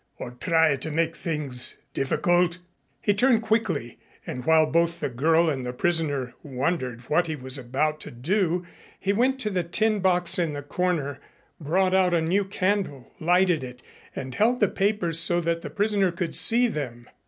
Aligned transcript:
Or 0.17 0.31
try 0.31 0.77
to 0.77 0.89
make 0.89 1.15
things 1.15 1.77
difficult?" 1.93 2.57
He 3.03 3.13
turned 3.13 3.43
quickly 3.43 3.99
and 4.25 4.43
while 4.45 4.65
both 4.65 4.99
the 4.99 5.09
girl 5.11 5.47
and 5.47 5.63
the 5.63 5.73
prisoner 5.73 6.33
wondered 6.41 7.01
what 7.01 7.27
he 7.27 7.35
was 7.35 7.59
about 7.59 7.99
to 7.99 8.09
do, 8.09 8.65
he 8.99 9.13
went 9.13 9.37
to 9.41 9.51
the 9.51 9.61
tin 9.61 9.99
box 9.99 10.39
in 10.39 10.53
the 10.53 10.63
corner, 10.63 11.19
brought 11.59 11.93
out 11.93 12.15
a 12.15 12.21
new 12.21 12.45
candle, 12.45 13.11
lighted 13.19 13.63
it 13.63 13.83
and 14.15 14.33
held 14.33 14.59
the 14.59 14.69
papers 14.69 15.19
so 15.19 15.39
that 15.39 15.61
the 15.61 15.69
prisoner 15.69 16.11
could 16.11 16.35
see 16.35 16.65
them. 16.67 17.07